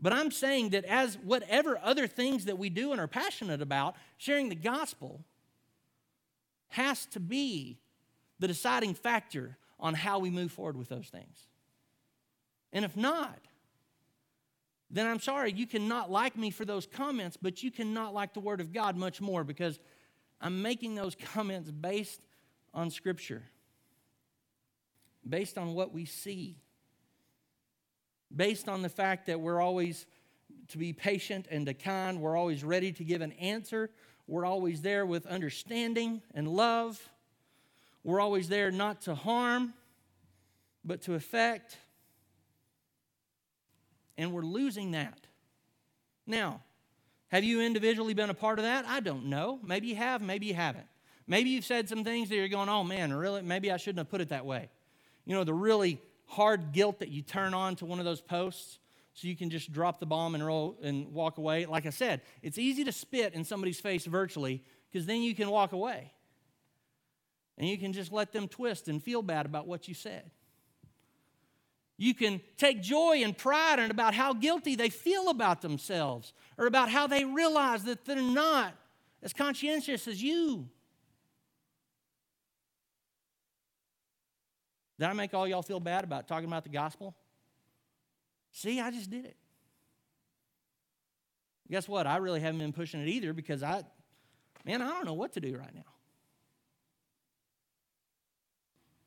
[0.00, 3.94] But I'm saying that as whatever other things that we do and are passionate about,
[4.16, 5.24] sharing the gospel
[6.70, 7.78] has to be
[8.40, 11.46] the deciding factor on how we move forward with those things.
[12.72, 13.38] And if not,
[14.90, 18.40] then I'm sorry, you cannot like me for those comments, but you cannot like the
[18.40, 19.78] Word of God much more because
[20.40, 22.26] I'm making those comments based
[22.74, 23.44] on Scripture,
[25.28, 26.56] based on what we see,
[28.34, 30.06] based on the fact that we're always
[30.68, 33.90] to be patient and to kind, we're always ready to give an answer,
[34.26, 37.10] we're always there with understanding and love.
[38.04, 39.74] We're always there not to harm,
[40.84, 41.76] but to affect.
[44.16, 45.18] And we're losing that.
[46.26, 46.62] Now,
[47.28, 48.84] have you individually been a part of that?
[48.86, 49.58] I don't know.
[49.62, 50.86] Maybe you have, maybe you haven't.
[51.26, 53.42] Maybe you've said some things that you're going, oh man, really?
[53.42, 54.68] Maybe I shouldn't have put it that way.
[55.24, 58.78] You know, the really hard guilt that you turn on to one of those posts
[59.14, 61.66] so you can just drop the bomb and roll and walk away.
[61.66, 65.50] Like I said, it's easy to spit in somebody's face virtually because then you can
[65.50, 66.12] walk away.
[67.58, 70.30] And you can just let them twist and feel bad about what you said.
[71.98, 76.66] You can take joy and pride in about how guilty they feel about themselves or
[76.66, 78.74] about how they realize that they're not
[79.22, 80.68] as conscientious as you.
[85.02, 87.16] Did I make all y'all feel bad about talking about the gospel?
[88.52, 89.36] See, I just did it.
[91.68, 92.06] Guess what?
[92.06, 93.82] I really haven't been pushing it either because I,
[94.64, 95.82] man, I don't know what to do right now.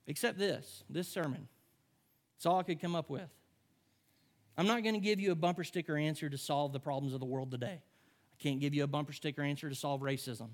[0.06, 1.48] Except this, this sermon.
[2.36, 3.30] It's all I could come up with.
[4.58, 7.22] I'm not going to give you a bumper sticker answer to solve the problems of
[7.22, 7.80] the world today.
[7.80, 10.50] I can't give you a bumper sticker answer to solve racism.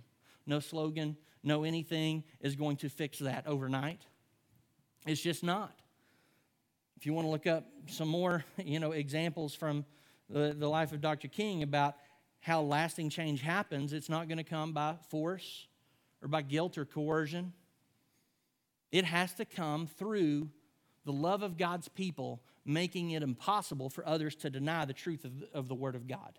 [0.45, 4.05] No slogan, no anything is going to fix that overnight.
[5.05, 5.73] It's just not.
[6.97, 9.85] If you want to look up some more, you know, examples from
[10.29, 11.27] the, the life of Dr.
[11.27, 11.95] King about
[12.39, 15.67] how lasting change happens, it's not going to come by force
[16.21, 17.53] or by guilt or coercion.
[18.91, 20.49] It has to come through
[21.05, 25.31] the love of God's people, making it impossible for others to deny the truth of
[25.53, 26.37] of the Word of God.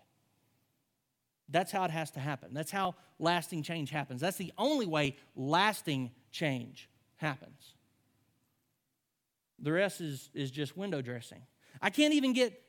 [1.49, 2.53] That's how it has to happen.
[2.53, 4.21] That's how lasting change happens.
[4.21, 7.75] That's the only way lasting change happens.
[9.63, 11.41] The rest is, is just window dressing.
[11.81, 12.61] I can't even get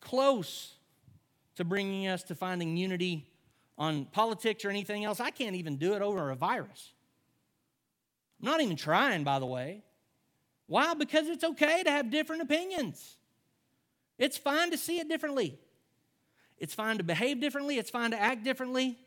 [0.00, 0.74] close
[1.56, 3.26] to bringing us to finding unity
[3.78, 5.20] on politics or anything else.
[5.20, 6.92] I can't even do it over a virus.
[8.40, 9.82] I'm not even trying, by the way.
[10.66, 10.92] Why?
[10.94, 13.16] Because it's okay to have different opinions.
[14.18, 15.58] It's fine to see it differently.
[16.58, 17.78] It's fine to behave differently.
[17.78, 18.98] It's fine to act differently.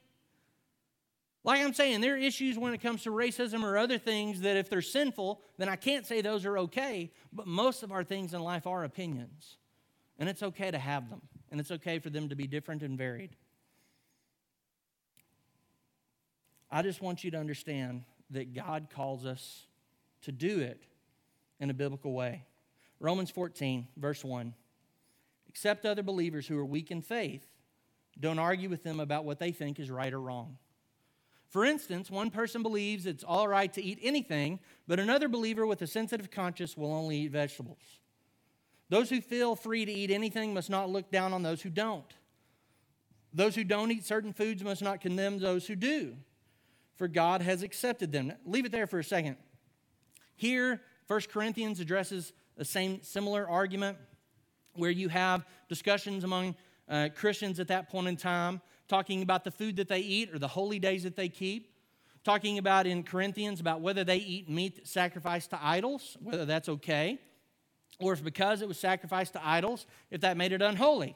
[1.48, 4.58] Like I'm saying, there are issues when it comes to racism or other things that
[4.58, 7.14] if they're sinful, then I can't say those are okay.
[7.32, 9.56] But most of our things in life are opinions.
[10.20, 11.22] And it's okay to have them.
[11.50, 13.30] And it's okay for them to be different and varied.
[16.70, 19.68] I just want you to understand that God calls us
[20.24, 20.84] to do it
[21.62, 22.44] in a biblical way.
[23.00, 24.54] Romans 14, verse 1.
[25.48, 27.48] Accept other believers who are weak in faith.
[28.20, 30.58] Don't argue with them about what they think is right or wrong.
[31.50, 35.82] For instance, one person believes it's all right to eat anything, but another believer with
[35.82, 38.02] a sensitive conscience will only eat vegetables.
[38.90, 42.14] Those who feel free to eat anything must not look down on those who don't.
[43.34, 46.16] Those who don't eat certain foods must not condemn those who do,
[46.96, 48.34] for God has accepted them.
[48.46, 49.38] Leave it there for a second.
[50.36, 53.98] Here, 1 Corinthians addresses the same similar argument
[54.74, 56.56] where you have discussions among
[56.90, 60.40] uh, Christians at that point in time talking about the food that they eat or
[60.40, 61.72] the holy days that they keep,
[62.24, 67.20] talking about in Corinthians about whether they eat meat sacrificed to idols, whether that's okay,
[68.00, 71.16] or if because it was sacrificed to idols, if that made it unholy.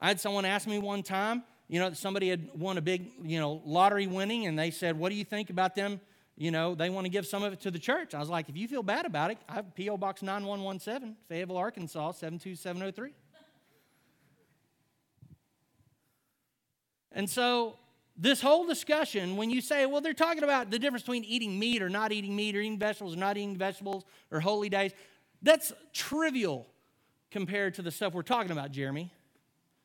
[0.00, 3.38] I had someone ask me one time, you know, somebody had won a big, you
[3.38, 6.00] know, lottery winning, and they said, What do you think about them?
[6.36, 8.14] You know, they want to give some of it to the church.
[8.14, 9.96] I was like, If you feel bad about it, I have P.O.
[9.96, 13.12] Box 9117, Fayetteville, Arkansas, 72703.
[17.12, 17.76] And so,
[18.16, 21.80] this whole discussion, when you say, well, they're talking about the difference between eating meat
[21.82, 24.92] or not eating meat, or eating vegetables or not eating vegetables, or holy days,
[25.42, 26.66] that's trivial
[27.30, 29.10] compared to the stuff we're talking about, Jeremy.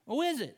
[0.08, 0.58] Oh, is it?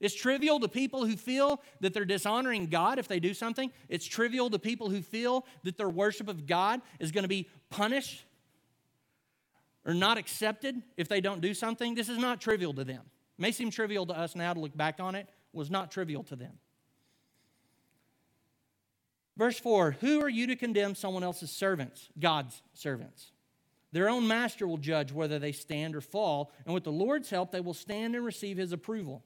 [0.00, 3.70] It's trivial to people who feel that they're dishonoring God if they do something.
[3.88, 7.48] It's trivial to people who feel that their worship of God is going to be
[7.70, 8.24] punished
[9.86, 13.02] or not accepted if they don't do something, this is not trivial to them.
[13.38, 16.22] It may seem trivial to us now to look back on it, was not trivial
[16.24, 16.52] to them.
[19.36, 23.32] Verse 4 Who are you to condemn someone else's servants, God's servants?
[23.92, 27.50] Their own master will judge whether they stand or fall, and with the Lord's help,
[27.50, 29.22] they will stand and receive his approval.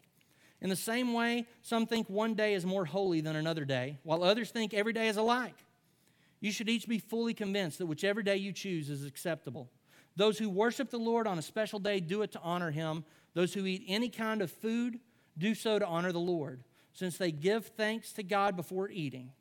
[0.60, 4.22] In the same way, some think one day is more holy than another day, while
[4.22, 5.56] others think every day is alike.
[6.40, 9.70] You should each be fully convinced that whichever day you choose is acceptable.
[10.16, 13.04] Those who worship the Lord on a special day do it to honor him.
[13.34, 14.98] Those who eat any kind of food
[15.40, 16.62] do so to honor the Lord,
[16.92, 19.32] since they give thanks to God before eating.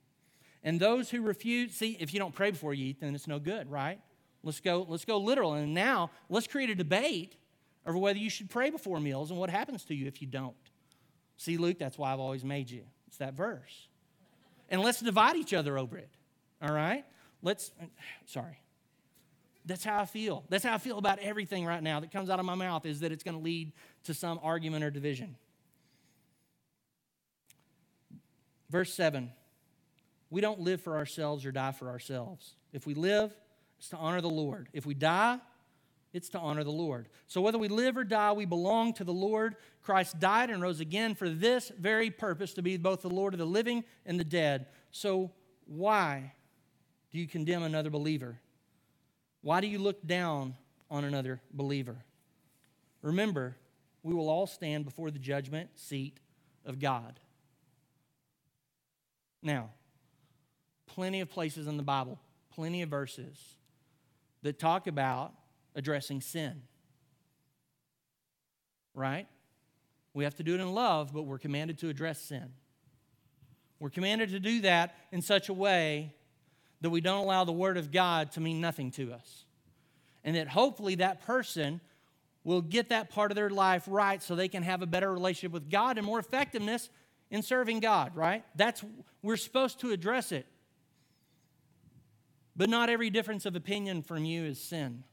[0.63, 3.39] And those who refuse, see, if you don't pray before you eat, then it's no
[3.39, 3.99] good, right?
[4.43, 5.53] Let's go, let's go literal.
[5.53, 7.35] And now let's create a debate
[7.85, 10.55] over whether you should pray before meals and what happens to you if you don't.
[11.37, 12.83] See, Luke, that's why I've always made you.
[13.07, 13.87] It's that verse.
[14.69, 16.09] And let's divide each other over it.
[16.61, 17.05] All right?
[17.41, 17.71] Let's,
[18.25, 18.59] sorry.
[19.65, 20.43] That's how I feel.
[20.49, 22.99] That's how I feel about everything right now that comes out of my mouth is
[23.01, 23.71] that it's going to lead
[24.05, 25.35] to some argument or division.
[28.69, 29.31] Verse 7
[30.29, 32.55] We don't live for ourselves or die for ourselves.
[32.71, 33.35] If we live,
[33.77, 34.69] it's to honor the Lord.
[34.73, 35.39] If we die,
[36.11, 37.07] it's to honor the Lord.
[37.27, 39.55] So whether we live or die, we belong to the Lord.
[39.81, 43.39] Christ died and rose again for this very purpose to be both the Lord of
[43.39, 44.67] the living and the dead.
[44.91, 45.31] So
[45.65, 46.33] why
[47.11, 48.39] do you condemn another believer?
[49.41, 50.55] Why do you look down
[50.89, 51.97] on another believer?
[53.01, 53.55] Remember,
[54.03, 56.19] we will all stand before the judgment seat
[56.65, 57.19] of God.
[59.41, 59.69] Now,
[60.87, 62.19] plenty of places in the Bible,
[62.53, 63.37] plenty of verses
[64.41, 65.33] that talk about
[65.75, 66.61] addressing sin.
[68.93, 69.27] Right?
[70.13, 72.51] We have to do it in love, but we're commanded to address sin.
[73.79, 76.13] We're commanded to do that in such a way
[76.81, 79.45] that we don't allow the Word of God to mean nothing to us.
[80.23, 81.79] And that hopefully that person
[82.43, 85.51] will get that part of their life right so they can have a better relationship
[85.51, 86.89] with God and more effectiveness
[87.31, 88.43] in serving God, right?
[88.55, 88.83] That's
[89.21, 90.45] we're supposed to address it.
[92.55, 95.03] But not every difference of opinion from you is sin.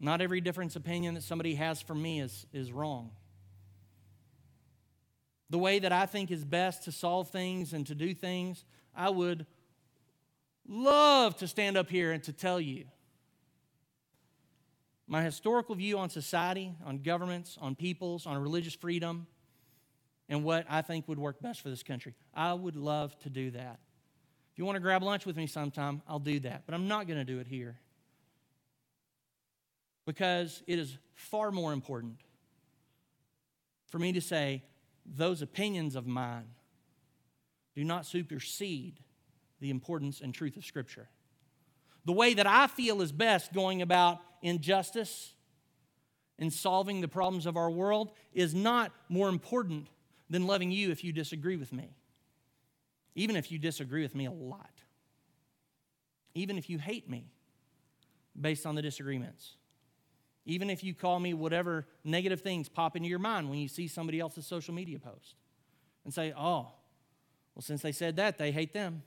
[0.00, 3.10] Not every difference opinion that somebody has from me is, is wrong.
[5.50, 9.10] The way that I think is best to solve things and to do things, I
[9.10, 9.46] would
[10.66, 12.84] love to stand up here and to tell you
[15.06, 19.26] my historical view on society, on governments, on peoples, on religious freedom,
[20.28, 22.14] and what I think would work best for this country.
[22.34, 23.78] I would love to do that.
[24.52, 26.62] If you want to grab lunch with me sometime, I'll do that.
[26.64, 27.76] But I'm not going to do it here.
[30.06, 32.20] Because it is far more important
[33.88, 34.62] for me to say,
[35.06, 36.46] those opinions of mine
[37.74, 39.00] do not supersede
[39.60, 41.08] the importance and truth of Scripture.
[42.04, 45.34] The way that I feel is best going about injustice
[46.38, 49.88] and solving the problems of our world is not more important
[50.30, 51.96] than loving you if you disagree with me.
[53.14, 54.70] Even if you disagree with me a lot.
[56.34, 57.30] Even if you hate me
[58.38, 59.56] based on the disagreements.
[60.46, 63.88] Even if you call me whatever negative things pop into your mind when you see
[63.88, 65.36] somebody else's social media post
[66.04, 66.68] and say, oh,
[67.54, 69.02] well, since they said that, they hate them.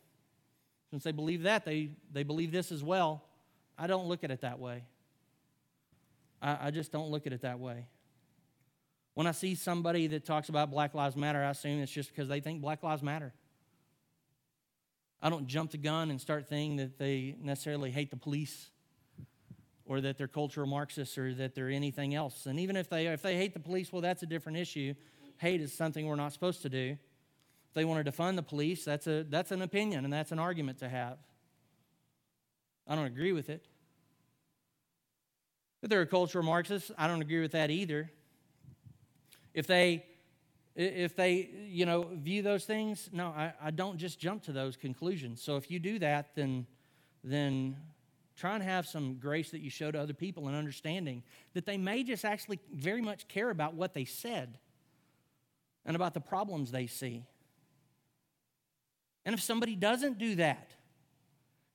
[0.89, 3.23] Since they believe that, they, they believe this as well.
[3.77, 4.85] I don't look at it that way.
[6.41, 7.87] I, I just don't look at it that way.
[9.17, 12.29] When I see somebody that talks about Black Lives Matter, I assume it's just because
[12.29, 13.33] they think Black Lives Matter.
[15.23, 18.69] I don't jump the gun and start thinking that they necessarily hate the police
[19.85, 22.45] or that they're cultural Marxists or that they're anything else.
[22.45, 24.93] And even if they, if they hate the police, well, that's a different issue.
[25.37, 26.95] Hate is something we're not supposed to do
[27.69, 30.37] If they want to defund the police, that's, a, that's an opinion and that's an
[30.37, 31.17] argument to have.
[32.85, 33.65] I don't agree with it.
[35.81, 38.11] If they're a cultural Marxist, I don't agree with that either.
[39.53, 40.05] If they,
[40.75, 44.77] if they, you know, view those things, no, I, I don't just jump to those
[44.77, 45.41] conclusions.
[45.41, 46.67] So if you do that, then,
[47.23, 47.75] then
[48.35, 51.23] try and have some grace that you show to other people and understanding
[51.53, 54.59] that they may just actually very much care about what they said
[55.85, 57.23] and about the problems they see.
[59.25, 60.69] And if somebody doesn't do that,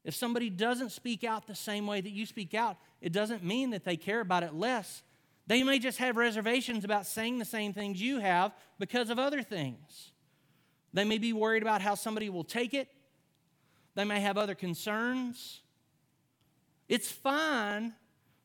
[0.04, 3.70] if somebody doesn't speak out the same way that you speak out, it doesn't mean
[3.70, 5.02] that they care about it less.
[5.46, 9.42] They may just have reservations about saying the same things you have because of other
[9.42, 10.12] things.
[10.92, 12.88] They may be worried about how somebody will take it.
[13.94, 15.60] They may have other concerns.
[16.88, 17.94] It's fine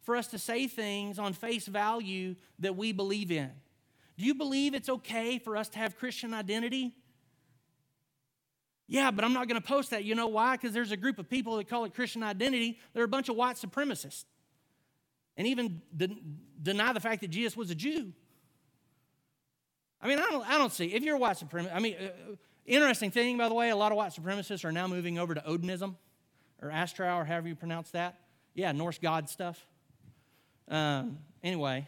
[0.02, 3.52] for us to say things on face value that we believe in.
[4.18, 6.95] Do you believe it's okay for us to have Christian identity?
[8.88, 10.06] Yeah, but I'm not going to post that.
[10.06, 10.56] You know why?
[10.56, 12.80] Because there's a group of people that call it Christian identity.
[12.93, 14.24] They're a bunch of white supremacists.
[15.38, 16.18] And even de-
[16.62, 18.12] deny the fact that Jesus was a Jew.
[20.02, 20.94] I mean, I don't, I don't see.
[20.94, 22.36] If you're a white supremacist, I mean, uh,
[22.66, 25.42] interesting thing, by the way, a lot of white supremacists are now moving over to
[25.42, 25.96] Odinism
[26.62, 28.20] or Astra or however you pronounce that.
[28.54, 29.66] Yeah, Norse god stuff.
[30.68, 31.88] Um, anyway,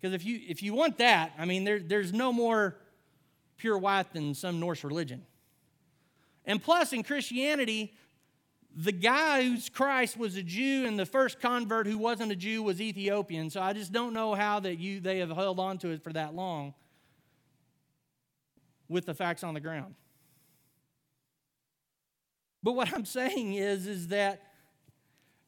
[0.00, 2.76] because if you if you want that, I mean, there, there's no more
[3.56, 5.24] pure white than some Norse religion.
[6.44, 7.94] And plus, in Christianity,
[8.74, 12.62] the guy whose Christ was a Jew and the first convert who wasn't a Jew
[12.62, 13.50] was Ethiopian.
[13.50, 16.12] So I just don't know how that you they have held on to it for
[16.12, 16.74] that long
[18.88, 19.94] with the facts on the ground.
[22.62, 24.42] But what I'm saying is is that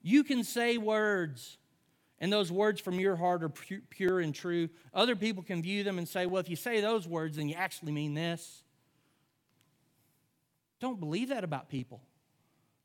[0.02, 1.56] you can say words
[2.18, 3.52] and those words from your heart are
[3.90, 4.68] pure and true.
[4.92, 7.54] Other people can view them and say, well, if you say those words, then you
[7.54, 8.62] actually mean this.
[10.80, 12.02] Don't believe that about people.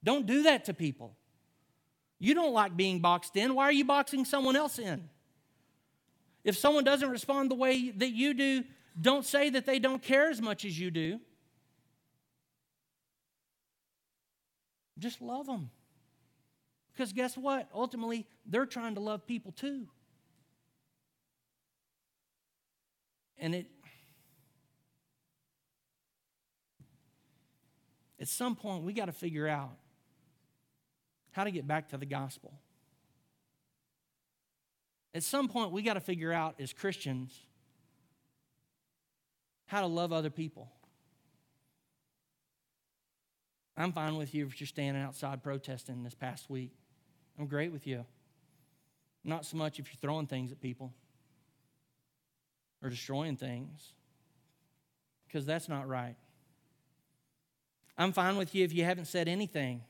[0.03, 1.15] Don't do that to people.
[2.19, 3.55] You don't like being boxed in.
[3.55, 5.09] Why are you boxing someone else in?
[6.43, 8.63] If someone doesn't respond the way that you do,
[8.99, 11.19] don't say that they don't care as much as you do.
[14.97, 15.69] Just love them.
[16.93, 17.69] Because guess what?
[17.73, 19.87] Ultimately, they're trying to love people too.
[23.37, 23.67] And it,
[28.19, 29.71] at some point, we got to figure out
[31.31, 32.53] how to get back to the gospel.
[35.13, 37.37] At some point, we got to figure out as Christians
[39.65, 40.71] how to love other people.
[43.77, 46.71] I'm fine with you if you're standing outside protesting this past week.
[47.39, 48.05] I'm great with you.
[49.23, 50.93] Not so much if you're throwing things at people
[52.83, 53.93] or destroying things,
[55.27, 56.15] because that's not right.
[57.97, 59.81] I'm fine with you if you haven't said anything.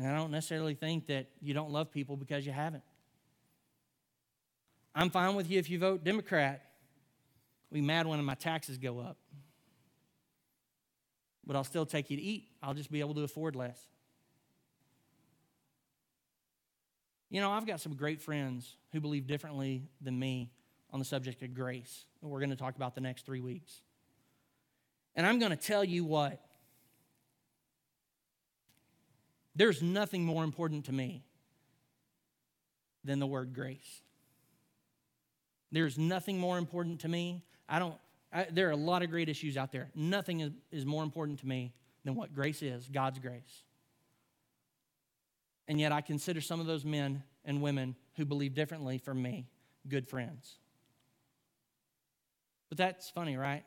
[0.00, 2.82] And I don't necessarily think that you don't love people because you haven't.
[4.94, 6.64] I'm fine with you if you vote Democrat.
[7.70, 9.18] Be mad when my taxes go up.
[11.46, 12.48] But I'll still take you to eat.
[12.62, 13.78] I'll just be able to afford less.
[17.28, 20.50] You know, I've got some great friends who believe differently than me
[20.94, 22.06] on the subject of grace.
[22.22, 23.82] We're going to talk about the next three weeks.
[25.14, 26.40] And I'm going to tell you what
[29.54, 31.24] there's nothing more important to me
[33.04, 34.02] than the word grace.
[35.72, 37.44] There's nothing more important to me.
[37.68, 37.94] I don't,
[38.32, 39.90] I, there are a lot of great issues out there.
[39.94, 41.72] Nothing is, is more important to me
[42.04, 43.64] than what grace is God's grace.
[45.68, 49.46] And yet I consider some of those men and women who believe differently from me
[49.88, 50.58] good friends.
[52.68, 53.64] But that's funny, right?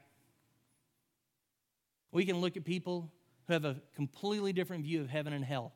[2.11, 3.11] We can look at people
[3.47, 5.73] who have a completely different view of heaven and hell.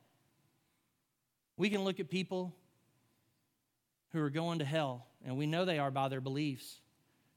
[1.56, 2.54] We can look at people
[4.12, 6.80] who are going to hell, and we know they are by their beliefs,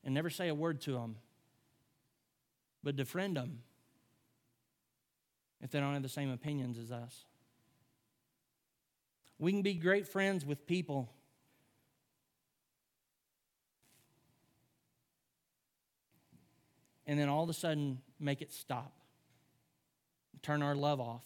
[0.04, 1.18] and never say a word to them,
[2.84, 3.60] but defriend them
[5.62, 7.26] if they don't have the same opinions as us.
[9.38, 11.12] We can be great friends with people.
[17.08, 19.01] And then all of a sudden make it stop.
[20.42, 21.26] Turn our love off.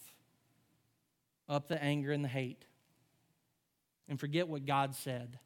[1.47, 2.65] Up the anger and the hate.
[4.07, 5.39] And forget what God said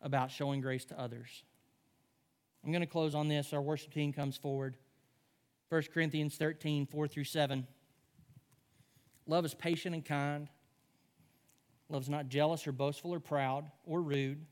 [0.00, 1.42] about showing grace to others.
[2.64, 3.52] I'm going to close on this.
[3.52, 4.76] Our worship team comes forward.
[5.68, 7.66] 1 Corinthians 13, 4 through 7.
[9.26, 10.48] Love is patient and kind.
[11.88, 14.44] Love is not jealous or boastful or proud or rude.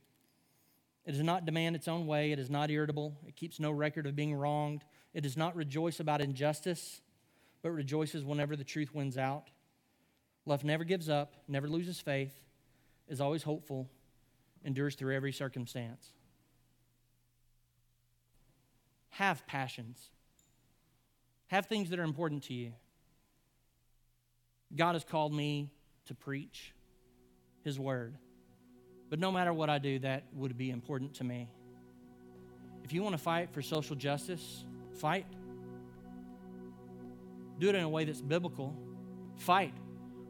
[1.05, 2.33] It does not demand its own way.
[2.33, 3.16] It is not irritable.
[3.26, 4.85] It keeps no record of being wronged.
[5.14, 7.01] It does not rejoice about injustice,
[7.63, 9.45] but rejoices whenever the truth wins out.
[10.45, 12.35] Love never gives up, never loses faith,
[13.09, 13.89] is always hopeful,
[14.65, 16.13] endures through every circumstance.
[19.11, 20.11] Have passions,
[21.49, 22.73] have things that are important to you.
[24.75, 25.71] God has called me
[26.07, 26.73] to preach.
[27.65, 28.17] His Word.
[29.09, 31.49] But no matter what I do, that would be important to me.
[32.83, 35.27] If you want to fight for social justice, fight.
[37.63, 38.77] Do it in a way that's biblical.
[39.37, 39.73] Fight.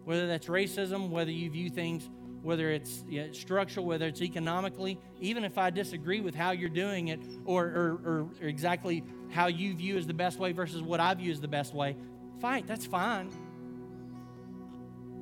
[0.05, 2.11] Whether that's racism, whether you view things,
[2.43, 7.21] whether it's structural, whether it's economically, even if I disagree with how you're doing it
[7.47, 11.33] or, or, or exactly how you view as the best way versus what I view
[11.33, 11.97] as the best way,
[12.43, 12.67] fight.
[12.67, 13.31] That's fine.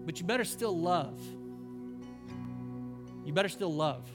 [0.05, 1.21] But you better still love
[3.31, 4.11] you better still love.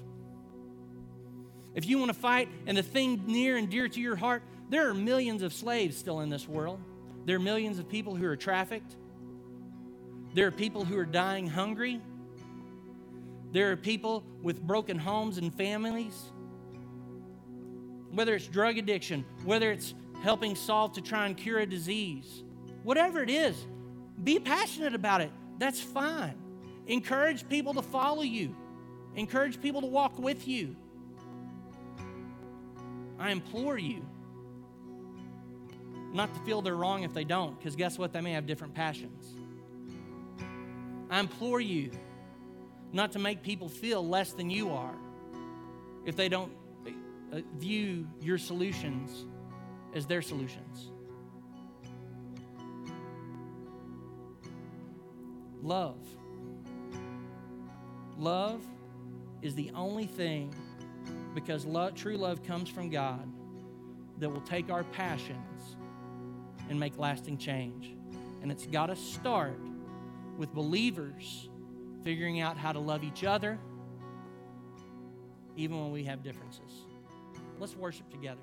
[1.73, 4.89] If you want to fight and the thing near and dear to your heart, there
[4.89, 6.81] are millions of slaves still in this world.
[7.25, 8.95] There are millions of people who are trafficked.
[10.33, 11.99] There are people who are dying hungry.
[13.51, 16.31] There are people with broken homes and families.
[18.11, 22.43] Whether it's drug addiction, whether it's helping solve to try and cure a disease,
[22.83, 23.55] whatever it is,
[24.23, 25.31] be passionate about it.
[25.57, 26.35] That's fine.
[26.87, 28.55] Encourage people to follow you,
[29.15, 30.75] encourage people to walk with you.
[33.17, 34.05] I implore you
[36.15, 38.13] not to feel they're wrong if they don't, because guess what?
[38.13, 39.35] They may have different passions.
[41.09, 41.91] I implore you
[42.91, 44.95] not to make people feel less than you are
[46.05, 46.51] if they don't
[47.33, 49.25] uh, view your solutions
[49.93, 50.91] as their solutions.
[55.61, 55.97] Love.
[58.17, 58.61] Love
[59.41, 60.53] is the only thing,
[61.33, 63.27] because love, true love comes from God,
[64.19, 65.75] that will take our passions
[66.69, 67.95] and make lasting change.
[68.41, 69.59] And it's got to start
[70.37, 71.49] with believers
[72.03, 73.57] figuring out how to love each other,
[75.55, 76.85] even when we have differences.
[77.59, 78.41] Let's worship together.